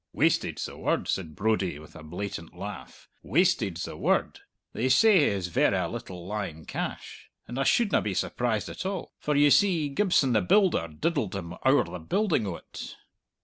[0.13, 3.07] "Wasted's the word!" said Brodie, with a blatant laugh.
[3.21, 4.39] "Wasted's the word!
[4.73, 7.29] They say he has verra little lying cash!
[7.47, 9.13] And I shouldna be surprised at all.
[9.19, 12.95] For, ye see, Gibson the builder diddled him owre the building o't."